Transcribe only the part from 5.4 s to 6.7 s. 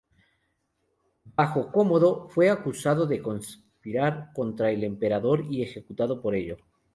y ejecutado por ello.